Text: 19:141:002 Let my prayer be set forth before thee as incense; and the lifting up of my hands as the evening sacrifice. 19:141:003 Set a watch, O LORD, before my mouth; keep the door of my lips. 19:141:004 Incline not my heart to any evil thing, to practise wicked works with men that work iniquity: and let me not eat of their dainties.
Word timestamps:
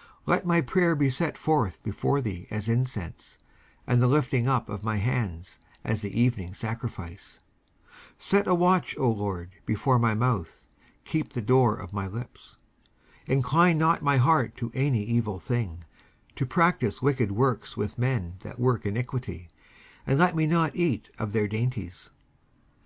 19:141:002 0.00 0.08
Let 0.28 0.46
my 0.46 0.60
prayer 0.62 0.94
be 0.96 1.10
set 1.10 1.36
forth 1.36 1.82
before 1.82 2.20
thee 2.22 2.46
as 2.50 2.70
incense; 2.70 3.36
and 3.86 4.00
the 4.00 4.06
lifting 4.08 4.48
up 4.48 4.70
of 4.70 4.82
my 4.82 4.96
hands 4.96 5.58
as 5.84 6.00
the 6.00 6.18
evening 6.18 6.54
sacrifice. 6.54 7.38
19:141:003 8.18 8.22
Set 8.22 8.46
a 8.46 8.54
watch, 8.54 8.96
O 8.96 9.10
LORD, 9.10 9.50
before 9.66 9.98
my 9.98 10.14
mouth; 10.14 10.66
keep 11.04 11.34
the 11.34 11.42
door 11.42 11.76
of 11.76 11.92
my 11.92 12.06
lips. 12.06 12.56
19:141:004 13.28 13.32
Incline 13.34 13.76
not 13.76 14.02
my 14.02 14.16
heart 14.16 14.56
to 14.56 14.70
any 14.72 15.02
evil 15.04 15.38
thing, 15.38 15.84
to 16.34 16.46
practise 16.46 17.02
wicked 17.02 17.30
works 17.30 17.76
with 17.76 17.98
men 17.98 18.38
that 18.40 18.58
work 18.58 18.86
iniquity: 18.86 19.48
and 20.06 20.18
let 20.18 20.34
me 20.34 20.46
not 20.46 20.74
eat 20.74 21.10
of 21.18 21.32
their 21.34 21.46
dainties. 21.46 22.08